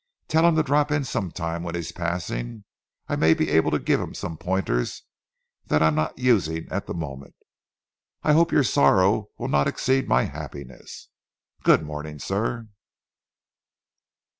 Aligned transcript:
Tell 0.27 0.47
him 0.47 0.55
to 0.55 0.63
drop 0.63 0.89
in 0.91 1.03
some 1.03 1.29
time 1.29 1.61
when 1.61 1.75
he's 1.75 1.91
passing; 1.91 2.63
I 3.07 3.15
may 3.15 3.35
be 3.35 3.51
able 3.51 3.69
to 3.69 3.77
give 3.77 3.99
him 4.01 4.15
some 4.15 4.35
pointers 4.35 5.03
that 5.67 5.83
I'm 5.83 5.93
not 5.93 6.17
using 6.17 6.67
at 6.71 6.87
the 6.87 6.95
moment. 6.95 7.35
I 8.23 8.33
hope 8.33 8.51
your 8.51 8.63
sorrow 8.63 9.29
will 9.37 9.47
not 9.47 9.67
exceed 9.67 10.07
my 10.07 10.23
happiness. 10.23 11.09
Good 11.61 11.83
morning, 11.83 12.17
sir." 12.17 12.67